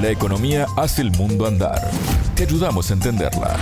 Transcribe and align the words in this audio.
La 0.00 0.10
economía 0.10 0.66
hace 0.76 1.02
el 1.02 1.10
mundo 1.10 1.44
andar. 1.44 1.90
Te 2.36 2.44
ayudamos 2.44 2.88
a 2.88 2.94
entenderla. 2.94 3.56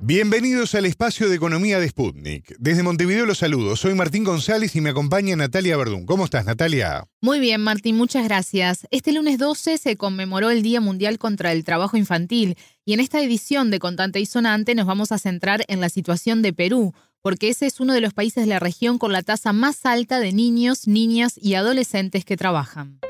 Bienvenidos 0.00 0.74
al 0.74 0.86
espacio 0.86 1.28
de 1.28 1.36
economía 1.36 1.78
de 1.78 1.88
Sputnik. 1.88 2.56
Desde 2.58 2.82
Montevideo 2.82 3.26
los 3.26 3.36
saludo. 3.36 3.76
Soy 3.76 3.94
Martín 3.94 4.24
González 4.24 4.74
y 4.74 4.80
me 4.80 4.88
acompaña 4.88 5.36
Natalia 5.36 5.76
Verdún. 5.76 6.06
¿Cómo 6.06 6.24
estás, 6.24 6.46
Natalia? 6.46 7.04
Muy 7.20 7.40
bien, 7.40 7.60
Martín, 7.60 7.98
muchas 7.98 8.24
gracias. 8.24 8.86
Este 8.90 9.12
lunes 9.12 9.36
12 9.36 9.76
se 9.76 9.96
conmemoró 9.96 10.48
el 10.48 10.62
Día 10.62 10.80
Mundial 10.80 11.18
contra 11.18 11.52
el 11.52 11.62
Trabajo 11.62 11.98
Infantil 11.98 12.56
y 12.86 12.94
en 12.94 13.00
esta 13.00 13.20
edición 13.20 13.70
de 13.70 13.80
Contante 13.80 14.18
y 14.18 14.24
Sonante 14.24 14.74
nos 14.74 14.86
vamos 14.86 15.12
a 15.12 15.18
centrar 15.18 15.62
en 15.68 15.82
la 15.82 15.90
situación 15.90 16.40
de 16.40 16.54
Perú, 16.54 16.94
porque 17.20 17.50
ese 17.50 17.66
es 17.66 17.80
uno 17.80 17.92
de 17.92 18.00
los 18.00 18.14
países 18.14 18.44
de 18.44 18.48
la 18.48 18.60
región 18.60 18.96
con 18.96 19.12
la 19.12 19.22
tasa 19.22 19.52
más 19.52 19.84
alta 19.84 20.20
de 20.20 20.32
niños, 20.32 20.88
niñas 20.88 21.34
y 21.36 21.52
adolescentes 21.52 22.24
que 22.24 22.38
trabajan. 22.38 23.00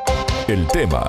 El 0.48 0.66
tema. 0.66 1.08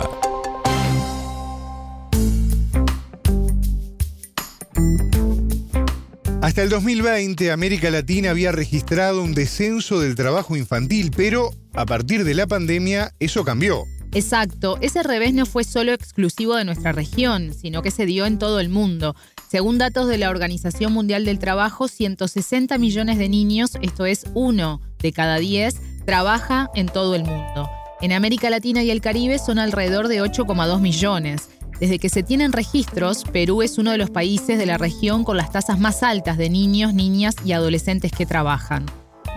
Hasta 6.44 6.62
el 6.62 6.68
2020, 6.68 7.54
América 7.54 7.90
Latina 7.90 8.32
había 8.32 8.52
registrado 8.52 9.24
un 9.24 9.34
descenso 9.34 10.02
del 10.02 10.16
trabajo 10.16 10.58
infantil, 10.58 11.10
pero 11.16 11.52
a 11.72 11.86
partir 11.86 12.26
de 12.26 12.34
la 12.34 12.48
pandemia 12.48 13.14
eso 13.22 13.46
cambió. 13.46 13.86
Exacto, 14.12 14.78
ese 14.82 15.04
revés 15.04 15.34
no 15.34 15.46
fue 15.46 15.64
solo 15.64 15.94
exclusivo 15.94 16.58
de 16.58 16.66
nuestra 16.66 16.92
región, 16.92 17.54
sino 17.54 17.82
que 17.82 17.92
se 17.92 18.06
dio 18.06 18.26
en 18.26 18.40
todo 18.40 18.60
el 18.60 18.68
mundo. 18.68 19.16
Según 19.50 19.78
datos 19.78 20.10
de 20.10 20.18
la 20.18 20.30
Organización 20.30 20.92
Mundial 20.92 21.24
del 21.24 21.40
Trabajo, 21.40 21.88
160 21.88 22.78
millones 22.78 23.18
de 23.18 23.30
niños, 23.30 23.78
esto 23.82 24.06
es 24.06 24.26
uno 24.34 24.82
de 25.00 25.14
cada 25.14 25.38
diez, 25.38 25.76
trabaja 26.06 26.70
en 26.76 26.88
todo 26.88 27.16
el 27.16 27.24
mundo. 27.24 27.70
En 28.02 28.12
América 28.12 28.50
Latina 28.50 28.84
y 28.84 28.92
el 28.92 29.00
Caribe 29.00 29.40
son 29.40 29.60
alrededor 29.60 30.10
de 30.10 30.22
8,2 30.22 30.82
millones. 30.82 31.48
Desde 31.84 32.00
que 32.00 32.08
se 32.08 32.24
tienen 32.24 32.54
registros, 32.54 33.26
Perú 33.26 33.62
es 33.62 33.78
uno 33.78 33.92
de 33.92 33.98
los 33.98 34.10
países 34.10 34.58
de 34.58 34.66
la 34.66 34.78
región 34.78 35.26
con 35.26 35.36
las 35.36 35.52
tasas 35.52 35.78
más 35.82 36.02
altas 36.02 36.38
de 36.38 36.50
niños, 36.50 36.94
niñas 36.94 37.36
y 37.44 37.52
adolescentes 37.52 38.14
que 38.14 38.26
trabajan. 38.26 38.86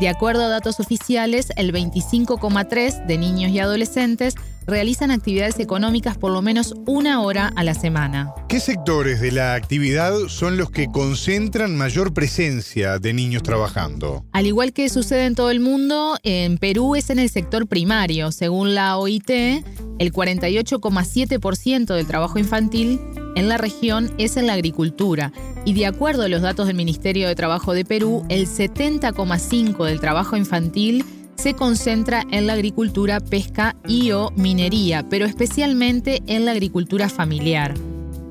De 0.01 0.11
acuerdo 0.11 0.45
a 0.45 0.49
datos 0.49 0.79
oficiales, 0.79 1.49
el 1.57 1.73
25,3 1.73 3.07
de 3.07 3.17
niños 3.17 3.51
y 3.51 3.61
adolescentes 3.61 4.35
realizan 4.67 5.11
actividades 5.11 5.59
económicas 5.59 6.19
por 6.19 6.33
lo 6.33 6.43
menos 6.43 6.75
una 6.87 7.23
hora 7.23 7.51
a 7.57 7.65
la 7.65 7.73
semana. 7.73 8.35
¿Qué 8.47 8.61
sectores 8.61 9.23
de 9.23 9.33
la 9.33 9.55
actividad 9.55 10.13
son 10.29 10.59
los 10.59 10.71
que 10.71 10.89
concentran 10.89 11.77
mayor 11.77 12.13
presencia 12.13 12.99
de 12.99 13.15
niños 13.15 13.43
trabajando? 13.43 14.27
Al 14.33 14.47
igual 14.47 14.75
que 14.75 14.91
sucede 14.91 15.25
en 15.25 15.35
todo 15.35 15.51
el 15.51 15.61
mundo, 15.61 16.19
en 16.25 16.59
Perú 16.59 16.95
es 16.95 17.09
en 17.09 17.19
el 17.19 17.31
sector 17.31 17.67
primario. 17.67 18.33
Según 18.33 18.75
la 18.75 18.99
OIT, 18.99 19.31
el 19.31 20.13
48,7% 20.13 21.95
del 21.95 22.07
trabajo 22.07 22.39
infantil 22.39 23.01
en 23.37 23.49
la 23.49 23.59
región 23.59 24.11
es 24.19 24.37
en 24.37 24.49
la 24.49 24.55
agricultura 24.55 25.33
y 25.65 25.75
de 25.75 25.87
acuerdo 25.87 26.25
a 26.25 26.29
los 26.29 26.43
datos 26.43 26.67
del 26.67 26.77
Ministerio 26.77 27.29
de 27.29 27.35
Trabajo 27.37 27.73
de 27.73 27.85
Perú, 27.85 28.25
el 28.29 28.49
70,5% 28.49 29.85
del 29.85 30.01
trabajo 30.01 30.37
infantil 30.37 31.05
se 31.37 31.55
concentra 31.55 32.25
en 32.31 32.47
la 32.47 32.55
agricultura, 32.55 33.21
pesca 33.21 33.77
y 33.87 34.11
o 34.13 34.31
minería, 34.37 35.07
pero 35.09 35.27
especialmente 35.27 36.23
en 36.27 36.45
la 36.45 36.53
agricultura 36.53 37.09
familiar. 37.09 37.75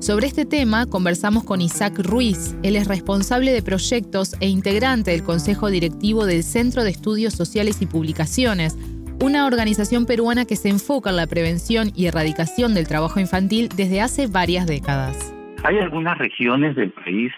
Sobre 0.00 0.26
este 0.26 0.44
tema 0.44 0.86
conversamos 0.86 1.44
con 1.44 1.60
Isaac 1.60 1.98
Ruiz. 1.98 2.54
Él 2.62 2.76
es 2.76 2.86
responsable 2.86 3.52
de 3.52 3.62
proyectos 3.62 4.34
e 4.40 4.48
integrante 4.48 5.10
del 5.12 5.22
Consejo 5.22 5.70
Directivo 5.70 6.26
del 6.26 6.44
Centro 6.44 6.84
de 6.84 6.90
Estudios 6.90 7.34
Sociales 7.34 7.78
y 7.80 7.86
Publicaciones, 7.86 8.76
una 9.20 9.46
organización 9.46 10.06
peruana 10.06 10.44
que 10.44 10.56
se 10.56 10.68
enfoca 10.68 11.10
en 11.10 11.16
la 11.16 11.26
prevención 11.26 11.90
y 11.94 12.06
erradicación 12.06 12.74
del 12.74 12.86
trabajo 12.86 13.20
infantil 13.20 13.68
desde 13.74 14.00
hace 14.00 14.26
varias 14.26 14.66
décadas. 14.66 15.34
Hay 15.64 15.78
algunas 15.78 16.18
regiones 16.18 16.76
del 16.76 16.90
país 16.90 17.32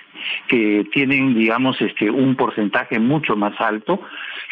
que 0.49 0.85
tienen, 0.93 1.35
digamos, 1.35 1.81
este, 1.81 2.11
un 2.11 2.35
porcentaje 2.35 2.99
mucho 2.99 3.37
más 3.37 3.59
alto. 3.61 4.01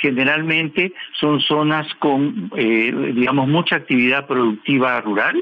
Generalmente 0.01 0.93
son 1.19 1.41
zonas 1.41 1.87
con, 1.99 2.51
eh, 2.57 3.13
digamos, 3.15 3.49
mucha 3.49 3.77
actividad 3.77 4.27
productiva 4.27 5.01
rural, 5.01 5.37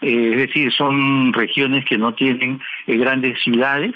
eh, 0.00 0.30
es 0.32 0.36
decir, 0.38 0.72
son 0.72 1.32
regiones 1.32 1.84
que 1.84 1.98
no 1.98 2.14
tienen 2.14 2.60
eh, 2.86 2.96
grandes 2.96 3.40
ciudades 3.42 3.94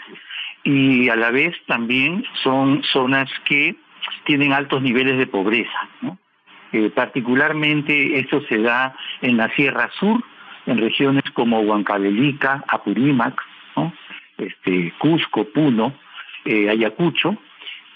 y 0.62 1.08
a 1.08 1.16
la 1.16 1.30
vez 1.30 1.54
también 1.66 2.24
son 2.42 2.82
zonas 2.92 3.28
que 3.44 3.76
tienen 4.24 4.52
altos 4.52 4.80
niveles 4.82 5.18
de 5.18 5.26
pobreza. 5.26 5.88
¿no? 6.00 6.18
Eh, 6.72 6.90
particularmente 6.90 8.18
esto 8.18 8.42
se 8.48 8.58
da 8.58 8.94
en 9.22 9.36
la 9.36 9.48
Sierra 9.54 9.90
Sur, 9.98 10.22
en 10.66 10.78
regiones 10.78 11.24
como 11.32 11.60
Huancavelica, 11.60 12.64
Apurímac, 12.68 13.40
este, 14.36 14.92
Cusco, 14.98 15.44
Puno, 15.44 15.94
eh, 16.44 16.68
Ayacucho, 16.68 17.36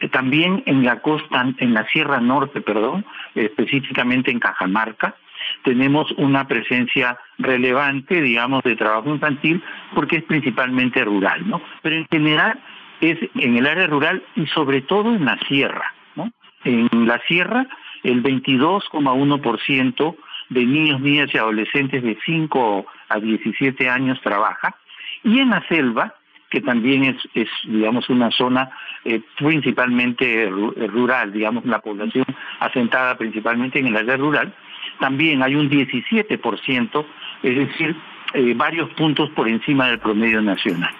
eh, 0.00 0.08
también 0.08 0.62
en 0.66 0.84
la 0.84 1.00
costa, 1.00 1.52
en 1.58 1.74
la 1.74 1.86
Sierra 1.88 2.20
Norte, 2.20 2.60
perdón, 2.60 3.04
específicamente 3.34 4.30
en 4.30 4.38
Cajamarca, 4.38 5.16
tenemos 5.62 6.10
una 6.12 6.46
presencia 6.46 7.18
relevante, 7.38 8.20
digamos, 8.20 8.62
de 8.62 8.76
trabajo 8.76 9.10
infantil, 9.10 9.62
porque 9.94 10.18
es 10.18 10.24
principalmente 10.24 11.04
rural, 11.04 11.48
¿no? 11.48 11.60
Pero 11.82 11.96
en 11.96 12.06
general 12.10 12.60
es 13.00 13.18
en 13.34 13.56
el 13.56 13.66
área 13.66 13.86
rural 13.86 14.22
y 14.36 14.46
sobre 14.46 14.82
todo 14.82 15.14
en 15.14 15.24
la 15.24 15.38
sierra, 15.48 15.94
¿no? 16.14 16.30
En 16.64 16.88
la 17.06 17.20
sierra 17.26 17.66
el 18.02 18.22
22,1% 18.22 20.16
de 20.50 20.66
niños, 20.66 21.00
niñas 21.00 21.30
y 21.32 21.38
adolescentes 21.38 22.02
de 22.02 22.18
5 22.24 22.86
a 23.08 23.20
17 23.20 23.88
años 23.88 24.20
trabaja, 24.22 24.76
y 25.22 25.38
en 25.38 25.50
la 25.50 25.66
selva, 25.68 26.14
que 26.50 26.60
también 26.60 27.04
es, 27.04 27.16
es 27.34 27.48
digamos, 27.64 28.08
una 28.10 28.30
zona 28.30 28.70
eh, 29.04 29.20
principalmente 29.38 30.48
rural, 30.48 31.32
digamos, 31.32 31.64
la 31.64 31.78
población 31.80 32.24
asentada 32.58 33.16
principalmente 33.16 33.78
en 33.78 33.86
el 33.86 33.96
área 33.96 34.16
rural, 34.16 34.52
también 34.98 35.42
hay 35.42 35.54
un 35.54 35.70
17%, 35.70 37.06
es 37.42 37.56
decir, 37.56 37.96
eh, 38.34 38.54
varios 38.54 38.90
puntos 38.90 39.30
por 39.30 39.48
encima 39.48 39.88
del 39.88 39.98
promedio 39.98 40.42
nacional. 40.42 40.94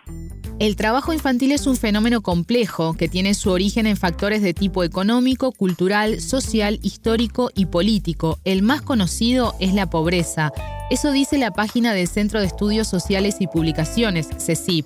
El 0.60 0.76
trabajo 0.76 1.14
infantil 1.14 1.52
es 1.52 1.66
un 1.66 1.74
fenómeno 1.74 2.20
complejo 2.20 2.92
que 2.92 3.08
tiene 3.08 3.32
su 3.32 3.50
origen 3.50 3.86
en 3.86 3.96
factores 3.96 4.42
de 4.42 4.52
tipo 4.52 4.84
económico, 4.84 5.52
cultural, 5.52 6.20
social, 6.20 6.78
histórico 6.82 7.50
y 7.54 7.64
político. 7.64 8.38
El 8.44 8.60
más 8.60 8.82
conocido 8.82 9.54
es 9.58 9.72
la 9.72 9.88
pobreza. 9.88 10.52
Eso 10.90 11.12
dice 11.12 11.38
la 11.38 11.52
página 11.52 11.94
del 11.94 12.08
Centro 12.08 12.40
de 12.40 12.46
Estudios 12.46 12.88
Sociales 12.88 13.36
y 13.40 13.46
Publicaciones, 13.46 14.28
CECIP. 14.38 14.84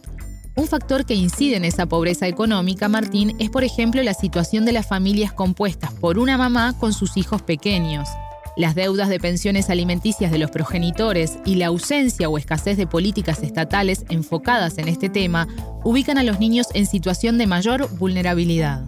Un 0.54 0.68
factor 0.68 1.06
que 1.06 1.14
incide 1.14 1.56
en 1.56 1.64
esa 1.64 1.86
pobreza 1.86 2.28
económica, 2.28 2.88
Martín, 2.88 3.34
es 3.40 3.50
por 3.50 3.64
ejemplo 3.64 4.00
la 4.04 4.14
situación 4.14 4.64
de 4.64 4.70
las 4.70 4.86
familias 4.86 5.32
compuestas 5.32 5.92
por 5.94 6.20
una 6.20 6.38
mamá 6.38 6.78
con 6.78 6.92
sus 6.92 7.16
hijos 7.16 7.42
pequeños. 7.42 8.08
Las 8.56 8.76
deudas 8.76 9.08
de 9.08 9.18
pensiones 9.18 9.68
alimenticias 9.68 10.30
de 10.30 10.38
los 10.38 10.52
progenitores 10.52 11.40
y 11.44 11.56
la 11.56 11.66
ausencia 11.66 12.28
o 12.28 12.38
escasez 12.38 12.76
de 12.76 12.86
políticas 12.86 13.42
estatales 13.42 14.06
enfocadas 14.10 14.78
en 14.78 14.86
este 14.86 15.08
tema 15.08 15.48
ubican 15.82 16.18
a 16.18 16.22
los 16.22 16.38
niños 16.38 16.68
en 16.72 16.86
situación 16.86 17.36
de 17.36 17.48
mayor 17.48 17.88
vulnerabilidad. 17.98 18.84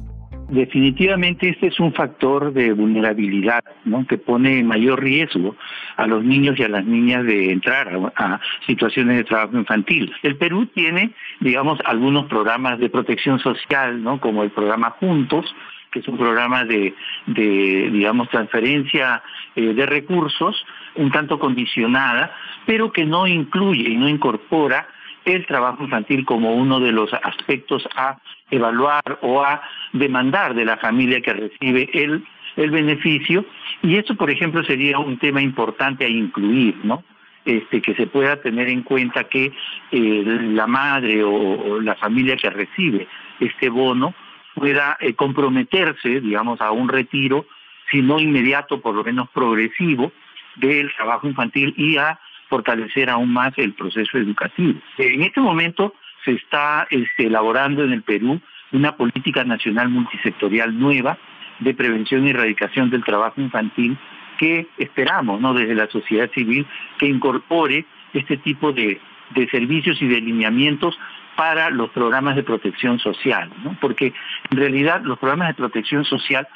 Definitivamente 0.49 1.49
este 1.49 1.67
es 1.67 1.81
un 1.81 1.93
factor 1.93 2.53
de 2.53 2.73
vulnerabilidad 2.73 3.65
¿no? 3.85 4.07
que 4.07 4.17
pone 4.19 4.61
en 4.61 4.69
mayor 4.69 5.03
riesgo 5.03 5.57
a 5.97 6.07
los 6.07 6.23
niños 6.23 6.57
y 6.61 6.63
a 6.63 6.69
las 6.69 6.85
niñas 6.85 7.25
de 7.25 7.51
entrar 7.51 7.89
a, 7.89 8.35
a, 8.35 8.41
situaciones 8.69 9.17
de 9.17 9.25
trabajo 9.25 9.57
infantil. 9.57 10.13
El 10.23 10.37
Perú 10.37 10.67
tiene, 10.67 11.11
digamos, 11.41 11.81
algunos 11.85 12.27
programas 12.27 12.79
de 12.79 12.89
protección 12.89 13.41
social, 13.41 14.01
¿no? 14.01 14.21
como 14.21 14.45
el 14.45 14.51
programa 14.53 14.91
Juntos, 15.01 15.53
que 15.97 16.01
es 16.01 16.09
un 16.09 16.19
programa 16.19 16.63
de, 16.65 16.95
de 17.25 17.89
digamos, 17.91 18.29
transferencia 18.29 19.23
eh, 19.55 19.73
de 19.73 19.87
recursos 19.87 20.63
un 20.95 21.11
tanto 21.11 21.39
condicionada, 21.39 22.37
pero 22.67 22.93
que 22.93 23.07
no 23.07 23.27
incluye 23.27 23.89
y 23.89 23.97
no 23.97 24.07
incorpora 24.07 24.87
el 25.25 25.47
trabajo 25.47 25.85
infantil 25.85 26.27
como 26.27 26.55
uno 26.55 26.81
de 26.81 26.93
los 26.93 27.11
aspectos 27.15 27.89
a 27.97 28.19
evaluar 28.51 29.19
o 29.23 29.43
a 29.43 29.63
demandar 29.95 30.55
de 30.55 30.67
la 30.67 30.77
familia 30.77 31.23
que 31.23 31.33
recibe 31.33 31.89
el, 31.95 32.23
el 32.57 32.71
beneficio. 32.71 33.47
Y 33.83 33.97
eso, 33.97 34.15
por 34.17 34.31
ejemplo, 34.31 34.63
sería 34.65 34.99
un 34.99 35.17
tema 35.17 35.41
importante 35.41 36.05
a 36.05 36.09
incluir, 36.09 36.77
¿no? 36.85 37.03
Este, 37.47 37.81
que 37.81 37.95
se 37.95 38.07
pueda 38.07 38.37
tener 38.43 38.69
en 38.69 38.83
cuenta 38.83 39.25
que 39.25 39.53
eh, 39.93 40.23
la 40.53 40.67
madre 40.67 41.23
o, 41.25 41.81
la 41.81 41.95
familia 41.95 42.37
que 42.37 42.51
recibe 42.51 43.07
este 43.41 43.71
bono 43.71 44.15
pueda 44.57 44.97
eh, 45.01 45.15
comprometerse, 45.15 46.21
digamos, 46.21 46.61
a 46.63 46.73
un 46.73 46.89
retiro, 46.89 47.47
si 47.91 48.01
no 48.01 48.19
inmediato, 48.19 48.81
por 48.81 48.95
lo 48.95 49.05
menos 49.05 49.29
progresivo, 49.29 50.13
del 50.57 50.93
trabajo 50.97 51.29
infantil 51.29 51.75
y 51.77 51.99
a 51.99 52.19
fortalecer 52.49 53.11
aún 53.11 53.33
más 53.33 53.53
el 53.59 53.75
proceso 53.75 54.17
educativo. 54.17 54.81
En 54.97 55.23
este 55.23 55.41
momento 55.41 55.95
se 56.25 56.33
está 56.33 56.87
este, 56.89 57.27
elaborando 57.27 57.85
en 57.85 57.93
el 57.93 58.03
Perú 58.03 58.41
una 58.73 58.97
política 58.97 59.45
nacional 59.45 59.91
multisectorial 59.91 60.79
nueva 60.79 61.19
de 61.61 61.75
prevención 61.75 62.27
y 62.27 62.31
erradicación 62.31 62.89
del 62.91 63.05
trabajo 63.05 63.41
infantil 63.41 63.99
que 64.39 64.67
esperamos, 64.79 65.41
¿no? 65.41 65.53
Desde 65.53 65.75
la 65.75 65.89
sociedad 65.89 66.31
civil 66.33 66.67
que 66.99 67.07
incorpore 67.07 67.85
este 68.15 68.39
tipo 68.39 68.73
de, 68.73 69.01
de 69.35 69.49
servicios 69.51 70.01
y 70.01 70.07
de 70.07 70.21
lineamientos 70.21 70.99
para 71.37 71.71
los 71.71 71.91
programas 71.91 72.35
de 72.37 72.43
protección 72.43 72.99
social, 72.99 73.51
¿no? 73.63 73.77
Porque 73.81 74.15
en 74.51 74.57
realidad 74.57 75.03
los 75.03 75.19
programas 75.19 75.49
de 75.49 75.55
protección 75.55 76.05
social 76.05 76.49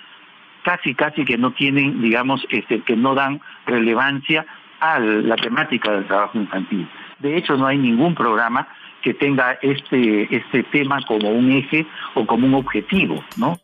casi 0.65 0.94
casi 0.94 1.25
que 1.25 1.38
no 1.38 1.53
tienen, 1.53 2.03
digamos, 2.03 2.47
este, 2.50 2.81
que 2.81 2.97
no 2.97 3.15
dan 3.15 3.41
relevancia 3.67 4.47
a 4.81 4.99
la 4.99 5.37
temática 5.37 5.93
del 5.93 6.06
trabajo 6.06 6.38
infantil. 6.38 6.88
De 7.19 7.37
hecho, 7.37 7.56
no 7.56 7.67
hay 7.67 7.79
ningún 7.79 8.15
programa 8.15 8.67
que 9.03 9.15
tenga 9.15 9.59
este, 9.62 10.35
este 10.35 10.62
tema 10.65 11.00
como 11.06 11.31
un 11.31 11.53
eje 11.53 11.87
o 12.15 12.26
como 12.26 12.47
un 12.47 12.55
objetivo, 12.55 13.23
¿no? 13.37 13.59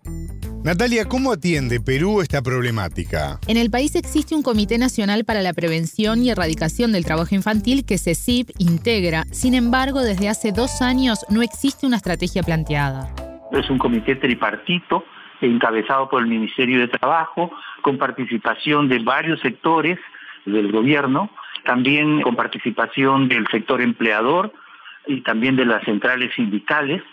Natalia, 0.66 1.04
¿cómo 1.04 1.30
atiende 1.30 1.78
Perú 1.78 2.20
esta 2.20 2.42
problemática? 2.42 3.38
En 3.46 3.56
el 3.56 3.70
país 3.70 3.94
existe 3.94 4.34
un 4.34 4.42
Comité 4.42 4.78
Nacional 4.78 5.24
para 5.24 5.40
la 5.40 5.52
Prevención 5.52 6.24
y 6.24 6.30
Erradicación 6.30 6.90
del 6.90 7.04
Trabajo 7.04 7.36
Infantil 7.36 7.86
que 7.86 7.98
CECIP 7.98 8.50
integra. 8.58 9.22
Sin 9.30 9.54
embargo, 9.54 10.00
desde 10.00 10.28
hace 10.28 10.50
dos 10.50 10.82
años 10.82 11.24
no 11.30 11.42
existe 11.42 11.86
una 11.86 11.98
estrategia 11.98 12.42
planteada. 12.42 13.14
Es 13.52 13.70
un 13.70 13.78
comité 13.78 14.16
tripartito 14.16 15.04
encabezado 15.40 16.08
por 16.08 16.20
el 16.20 16.28
Ministerio 16.28 16.80
de 16.80 16.88
Trabajo, 16.88 17.52
con 17.82 17.96
participación 17.96 18.88
de 18.88 18.98
varios 18.98 19.38
sectores 19.42 20.00
del 20.46 20.72
gobierno, 20.72 21.30
también 21.64 22.22
con 22.22 22.34
participación 22.34 23.28
del 23.28 23.46
sector 23.52 23.80
empleador 23.80 24.52
y 25.06 25.20
también 25.20 25.54
de 25.54 25.64
las 25.64 25.84
centrales 25.84 26.34
sindicales. 26.34 27.04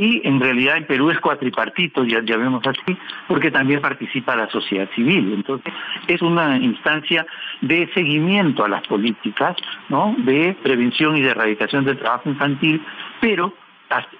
Y 0.00 0.26
en 0.26 0.40
realidad 0.40 0.78
en 0.78 0.86
Perú 0.86 1.10
es 1.10 1.20
cuatripartito, 1.20 2.04
ya, 2.04 2.20
vemos 2.22 2.66
así, 2.66 2.96
porque 3.28 3.50
también 3.50 3.82
participa 3.82 4.34
la 4.34 4.48
sociedad 4.48 4.88
civil. 4.94 5.34
Entonces 5.34 5.74
es 6.06 6.22
una 6.22 6.56
instancia 6.56 7.26
de 7.60 7.86
seguimiento 7.92 8.64
a 8.64 8.68
las 8.70 8.86
políticas, 8.86 9.58
¿no? 9.90 10.14
de 10.16 10.56
prevención 10.62 11.18
y 11.18 11.20
de 11.20 11.32
erradicación 11.32 11.84
del 11.84 11.98
trabajo 11.98 12.30
infantil, 12.30 12.82
pero 13.20 13.52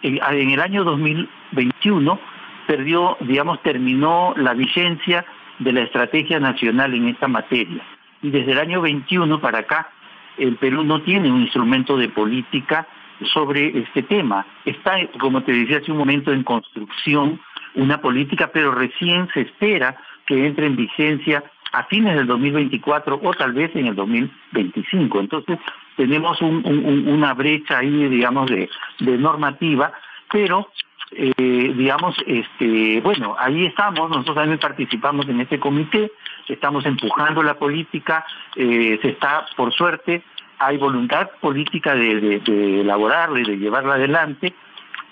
en 0.02 0.50
el 0.50 0.60
año 0.60 0.84
2021 0.84 2.20
perdió, 2.66 3.16
digamos, 3.20 3.62
terminó 3.62 4.34
la 4.36 4.52
vigencia 4.52 5.24
de 5.60 5.72
la 5.72 5.80
estrategia 5.80 6.38
nacional 6.40 6.92
en 6.92 7.08
esta 7.08 7.26
materia. 7.26 7.82
Y 8.20 8.28
desde 8.28 8.52
el 8.52 8.58
año 8.58 8.82
21 8.82 9.40
para 9.40 9.60
acá, 9.60 9.88
el 10.36 10.56
Perú 10.56 10.84
no 10.84 11.00
tiene 11.00 11.32
un 11.32 11.40
instrumento 11.40 11.96
de 11.96 12.10
política 12.10 12.86
sobre 13.32 13.78
este 13.78 14.02
tema. 14.02 14.46
Está, 14.64 14.96
como 15.18 15.42
te 15.42 15.52
decía 15.52 15.78
hace 15.78 15.92
un 15.92 15.98
momento, 15.98 16.32
en 16.32 16.42
construcción 16.42 17.40
una 17.74 18.00
política, 18.00 18.50
pero 18.52 18.72
recién 18.72 19.28
se 19.32 19.42
espera 19.42 19.96
que 20.26 20.46
entre 20.46 20.66
en 20.66 20.76
vigencia 20.76 21.44
a 21.72 21.84
fines 21.84 22.16
del 22.16 22.26
2024 22.26 23.20
o 23.22 23.34
tal 23.34 23.52
vez 23.52 23.70
en 23.76 23.86
el 23.86 23.94
2025. 23.94 25.20
Entonces, 25.20 25.58
tenemos 25.96 26.40
una 26.40 27.32
brecha 27.34 27.78
ahí, 27.78 28.08
digamos, 28.08 28.50
de 28.50 29.18
normativa, 29.18 29.92
pero 30.32 30.68
eh, 31.12 31.74
digamos, 31.76 32.14
este, 32.24 33.00
bueno, 33.00 33.34
ahí 33.36 33.66
estamos, 33.66 34.08
nosotros 34.10 34.36
también 34.36 34.60
participamos 34.60 35.28
en 35.28 35.40
este 35.40 35.58
comité, 35.58 36.12
estamos 36.46 36.86
empujando 36.86 37.42
la 37.42 37.54
política, 37.54 38.24
eh, 38.54 38.96
se 39.02 39.08
está, 39.08 39.46
por 39.56 39.72
suerte, 39.72 40.22
hay 40.60 40.76
voluntad 40.76 41.30
política 41.40 41.94
de, 41.94 42.42
elaborarla 42.80 43.40
y 43.40 43.44
de 43.44 43.56
llevarla 43.56 43.94
adelante, 43.94 44.54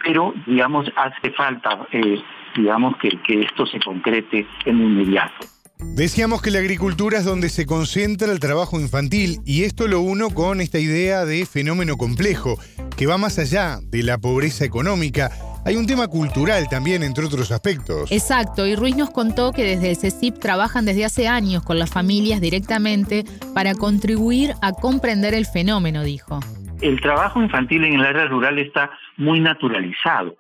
pero, 0.05 0.35
digamos, 0.47 0.87
hace 0.95 1.31
falta, 1.33 1.87
eh, 1.91 2.23
digamos, 2.55 2.97
que, 2.99 3.09
que 3.27 3.41
esto 3.41 3.67
se 3.67 3.81
concrete 3.81 4.47
en 4.67 4.81
inmediato. 4.81 5.47
Decíamos 5.81 6.43
que 6.43 6.51
la 6.51 6.59
agricultura 6.59 7.19
es 7.19 7.25
donde 7.25 7.49
se 7.49 7.65
concentra 7.65 8.31
el 8.31 8.41
trabajo 8.41 8.81
infantil 8.81 9.39
y 9.45 9.63
esto 9.63 9.87
lo 9.87 10.01
uno 10.01 10.31
con 10.31 10.61
esta 10.61 10.79
idea 10.79 11.25
de 11.25 11.47
fenómeno 11.47 11.97
complejo 11.97 12.59
que 12.97 13.07
va 13.07 13.17
más 13.17 13.39
allá 13.39 13.79
de 13.83 14.03
la 14.03 14.19
pobreza 14.19 14.65
económica 14.65 15.31
hay 15.69 15.77
un 15.77 15.87
tema 15.87 16.09
cultural 16.09 16.67
también, 16.71 17.03
entre 17.03 17.27
otros 17.27 17.53
aspectos. 17.53 18.11
Exacto, 18.11 18.67
y 18.67 18.75
Ruiz 18.75 18.97
nos 18.97 19.11
contó 19.11 19.53
que 19.53 19.65
desde 19.65 19.91
el 19.91 19.97
CECIP 19.97 20.39
trabajan 20.39 20.87
desde 20.87 21.05
hace 21.05 21.29
años 21.29 21.63
con 21.63 21.79
las 21.79 21.91
familias 21.91 22.41
directamente 22.41 23.27
para 23.55 23.75
contribuir 23.75 24.55
a 24.63 24.73
comprender 24.73 25.35
el 25.35 25.45
fenómeno, 25.45 26.05
dijo. 26.05 26.41
El 26.81 26.99
trabajo 27.03 27.43
infantil 27.43 27.85
en 27.85 27.97
el 27.97 28.05
área 28.07 28.25
rural 28.25 28.59
está 28.59 28.91
muy 29.19 29.41
naturalizado. 29.41 30.37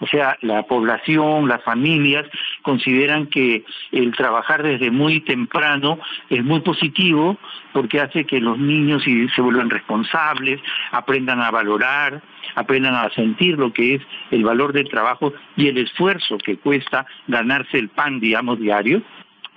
O 0.00 0.06
sea, 0.06 0.36
la 0.42 0.62
población, 0.62 1.48
las 1.48 1.62
familias 1.64 2.24
consideran 2.62 3.26
que 3.26 3.64
el 3.90 4.14
trabajar 4.14 4.62
desde 4.62 4.90
muy 4.90 5.20
temprano 5.20 5.98
es 6.30 6.44
muy 6.44 6.60
positivo 6.60 7.36
porque 7.72 8.00
hace 8.00 8.24
que 8.24 8.40
los 8.40 8.58
niños 8.58 9.02
se 9.04 9.42
vuelvan 9.42 9.70
responsables, 9.70 10.60
aprendan 10.92 11.40
a 11.40 11.50
valorar, 11.50 12.22
aprendan 12.54 12.94
a 12.94 13.10
sentir 13.10 13.58
lo 13.58 13.72
que 13.72 13.96
es 13.96 14.02
el 14.30 14.44
valor 14.44 14.72
del 14.72 14.88
trabajo 14.88 15.32
y 15.56 15.66
el 15.66 15.78
esfuerzo 15.78 16.38
que 16.38 16.56
cuesta 16.56 17.04
ganarse 17.26 17.78
el 17.78 17.88
pan, 17.88 18.20
digamos, 18.20 18.60
diario. 18.60 19.02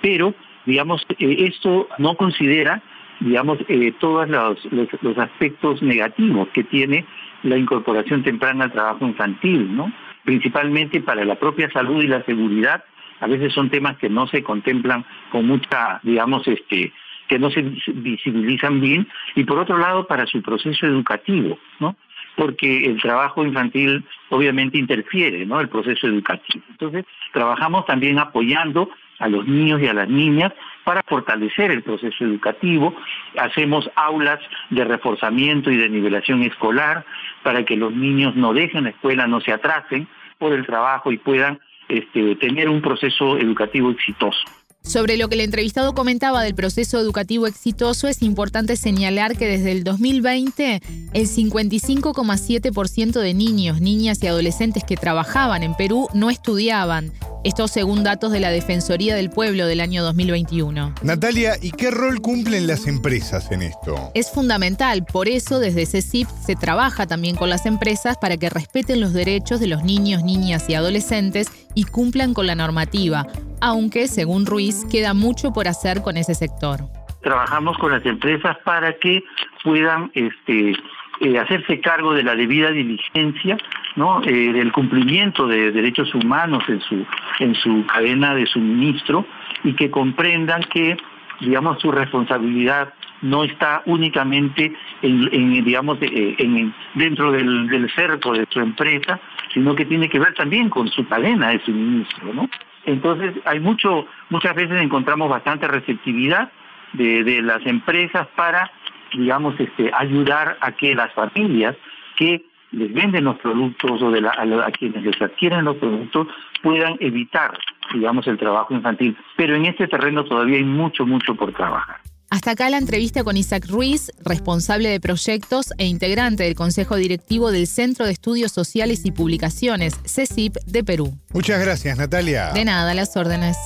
Pero, 0.02 0.34
digamos, 0.66 1.06
eh, 1.20 1.36
esto 1.48 1.88
no 2.00 2.16
considera 2.16 2.82
digamos, 3.20 3.60
eh, 3.68 3.94
todos 4.00 4.28
los, 4.28 4.58
los, 4.72 5.18
aspectos 5.20 5.80
negativos 5.84 6.48
que 6.54 6.64
tiene 6.64 7.06
la 7.44 7.56
incorporación 7.56 8.24
temprana 8.24 8.64
al 8.64 8.72
trabajo 8.72 9.06
infantil, 9.06 9.76
¿no? 9.78 9.94
Principalmente 10.24 11.02
para 11.02 11.26
la 11.26 11.36
propia 11.36 11.70
salud 11.72 12.04
y 12.04 12.08
la 12.08 12.24
seguridad, 12.24 12.84
a 13.20 13.28
veces 13.28 13.54
son 13.54 13.70
temas 13.70 13.98
que 13.98 14.10
no 14.10 14.28
se 14.28 14.44
contemplan 14.44 15.06
con 15.32 15.46
mucha, 15.46 16.00
digamos, 16.04 16.48
este, 16.48 16.92
que 17.28 17.40
no 17.40 17.50
se 17.50 17.62
visibilizan 17.88 18.82
bien, 18.82 19.08
y 19.36 19.44
por 19.44 19.60
otro 19.60 19.78
lado 19.78 20.06
para 20.08 20.26
su 20.26 20.42
proceso 20.42 20.86
educativo, 20.86 21.58
¿no? 21.80 21.96
Porque 22.36 22.86
el 22.86 23.02
trabajo 23.02 23.46
infantil 23.46 24.06
obviamente 24.30 24.78
interfiere, 24.78 25.46
¿no? 25.46 25.60
El 25.60 25.70
proceso 25.70 26.08
educativo. 26.08 26.64
Entonces, 26.70 27.06
trabajamos 27.34 27.86
también 27.86 28.20
apoyando 28.20 28.90
a 29.20 29.28
los 29.28 29.48
niños 29.48 29.82
y 29.82 29.88
a 29.88 29.94
las 29.94 30.10
niñas 30.10 30.52
para 30.84 31.04
fortalecer 31.04 31.72
el 31.72 31.84
proceso 31.84 32.24
educativo. 32.26 32.96
Hacemos 33.38 33.90
aulas 33.96 34.40
de 34.70 34.84
reforzamiento 34.84 35.70
y 35.70 35.78
de 35.78 35.90
nivelación 35.90 36.42
escolar 36.42 37.06
para 37.44 37.64
que 37.64 37.78
los 37.78 37.94
niños 37.94 38.36
no 38.36 38.54
dejen 38.54 38.86
la 38.86 38.90
escuela, 38.90 39.28
no 39.28 39.40
se 39.42 39.52
atrasen 39.52 40.08
por 40.40 40.54
el 40.54 40.66
trabajo 40.66 41.12
y 41.12 41.18
puedan 41.18 41.60
este, 41.88 42.36
tener 42.38 42.68
un 42.70 42.82
proceso 42.82 43.38
educativo 43.38 43.92
exitoso. 43.92 44.44
Sobre 44.84 45.16
lo 45.16 45.30
que 45.30 45.36
el 45.36 45.42
entrevistado 45.42 45.94
comentaba 45.94 46.42
del 46.44 46.56
proceso 46.56 47.00
educativo 47.00 47.48
exitoso, 47.48 48.08
es 48.08 48.22
importante 48.22 48.76
señalar 48.76 49.38
que 49.38 49.48
desde 49.48 49.72
el 49.72 49.84
2020 49.84 50.82
el 51.14 51.28
55,7% 51.28 53.20
de 53.20 53.34
niños, 53.34 53.80
niñas 53.80 54.22
y 54.24 54.28
adolescentes 54.28 54.84
que 54.84 54.98
trabajaban 54.98 55.64
en 55.64 55.76
Perú 55.76 56.08
no 56.14 56.30
estudiaban 56.30 57.14
esto 57.44 57.68
según 57.68 58.04
datos 58.04 58.32
de 58.32 58.40
la 58.40 58.50
Defensoría 58.50 59.16
del 59.16 59.30
Pueblo 59.30 59.66
del 59.66 59.82
año 59.82 60.04
2021. 60.04 60.96
Natalia, 61.02 61.54
¿y 61.62 61.72
qué 61.72 61.92
rol 61.92 62.22
cumplen 62.22 62.68
las 62.68 62.88
empresas 62.88 63.52
en 63.52 63.64
esto? 63.64 64.12
Es 64.14 64.32
fundamental, 64.32 65.06
por 65.06 65.28
eso 65.28 65.60
desde 65.60 65.86
CECIP 65.86 66.28
se 66.28 66.56
trabaja 66.56 67.08
también 67.08 67.36
con 67.36 67.50
las 67.50 67.66
empresas 67.66 68.18
para 68.18 68.38
que 68.38 68.50
respeten 68.50 69.00
los 69.00 69.14
derechos 69.14 69.60
de 69.60 69.68
los 69.68 69.84
niños, 69.84 70.24
niñas 70.24 70.70
y 70.70 70.76
adolescentes 70.76 71.48
y 71.74 71.86
cumplan 71.86 72.34
con 72.34 72.48
la 72.48 72.56
normativa, 72.56 73.28
aunque, 73.60 74.08
según 74.08 74.46
Ruiz, 74.46 74.86
queda 74.92 75.14
mucho 75.14 75.52
por 75.52 75.68
hacer 75.68 76.02
con 76.02 76.18
ese 76.18 76.36
sector. 76.36 76.82
Trabajamos 77.22 77.78
con 77.78 77.92
las 77.92 78.06
empresas 78.06 78.58
para 78.64 78.98
que 78.98 79.24
puedan 79.64 80.12
este, 80.14 80.74
eh, 81.22 81.38
hacerse 81.38 81.80
cargo 81.80 82.16
de 82.16 82.24
la 82.24 82.36
debida 82.36 82.72
diligencia, 82.72 83.56
¿no? 83.96 84.24
Eh, 84.24 84.52
del 84.54 84.72
cumplimiento 84.72 85.46
de 85.46 85.72
derechos 85.72 86.16
humanos 86.16 86.64
en 86.68 86.82
su 86.82 87.06
en 87.38 87.54
su 87.54 87.86
cadena 87.86 88.34
de 88.34 88.48
suministro 88.48 89.28
y 89.64 89.74
que 89.74 89.92
comprendan 89.92 90.64
que 90.64 90.98
digamos 91.40 91.80
su 91.80 91.92
responsabilidad 91.92 92.94
no 93.22 93.44
está 93.44 93.84
únicamente 93.86 94.74
en, 95.04 95.64
digamos 95.64 96.00
eh, 96.02 96.36
en, 96.40 96.74
dentro 96.96 97.32
del, 97.32 97.88
cerco 97.94 98.34
de 98.34 98.48
su 98.50 98.60
empresa, 98.60 99.20
sino 99.54 99.76
que 99.76 99.86
tiene 99.86 100.10
que 100.10 100.18
ver 100.18 100.34
también 100.34 100.70
con 100.70 100.88
su 100.88 101.08
cadena 101.08 101.50
de 101.50 101.60
suministro, 101.60 102.34
¿no? 102.34 102.50
Entonces 102.86 103.36
hay 103.46 103.60
mucho, 103.60 104.08
muchas 104.32 104.56
veces 104.56 104.82
encontramos 104.82 105.30
bastante 105.30 105.68
receptividad 105.68 106.52
de 106.94 107.44
las 107.44 107.64
empresas 107.68 108.28
para 108.36 108.72
digamos, 109.18 109.60
este, 109.60 109.92
ayudar 109.94 110.58
a 110.62 110.72
que 110.72 110.96
las 110.96 111.14
familias 111.14 111.76
que 112.18 112.44
les 112.72 112.94
venden 112.94 113.26
los 113.26 113.38
productos 113.40 114.02
o 114.02 114.12
de 114.12 114.20
a, 114.28 114.72
quienes 114.72 115.04
les 115.04 115.22
adquieren 115.22 115.66
los 115.66 115.78
productos 115.78 116.28
puedan 116.64 116.96
evitar, 117.00 117.58
digamos, 117.94 118.28
el 118.28 118.38
trabajo 118.38 118.74
infantil. 118.74 119.18
Pero 119.36 119.56
en 119.56 119.66
este 119.66 119.88
terreno 119.88 120.24
todavía 120.24 120.58
hay 120.58 120.64
mucho, 120.64 121.06
mucho 121.06 121.36
por 121.36 121.54
trabajar. 121.54 121.98
Hasta 122.30 122.52
acá 122.52 122.70
la 122.70 122.78
entrevista 122.78 123.26
con 123.26 123.36
Isaac 123.36 123.66
Ruiz, 123.68 124.10
responsable 124.24 124.88
de 124.88 125.02
proyectos 125.02 125.74
e 125.78 125.86
integrante 125.86 126.44
del 126.44 126.56
Consejo 126.56 126.96
Directivo 126.96 127.52
del 127.52 127.68
Centro 127.68 128.06
de 128.06 128.14
Estudios 128.14 128.54
Sociales 128.54 129.02
y 129.04 129.12
Publicaciones, 129.12 130.00
CECIP, 130.06 130.56
de 130.66 130.84
Perú. 130.86 131.14
Muchas 131.34 131.60
gracias, 131.60 131.98
Natalia. 131.98 132.54
De 132.54 132.64
nada, 132.64 132.94
las 132.94 133.18
órdenes. 133.18 133.58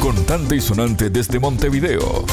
Contante 0.00 0.56
y 0.56 0.60
sonante 0.60 1.08
desde 1.08 1.40
Montevideo. 1.40 2.26